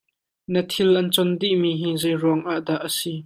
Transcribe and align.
Na 0.51 0.61
thil 0.71 0.91
an 0.99 1.09
con 1.15 1.29
dih 1.39 1.57
mi 1.61 1.71
hi 1.81 1.89
zei 2.01 2.15
ruangah 2.21 2.59
dah 2.67 2.81
a 2.87 2.89
si? 2.97 3.13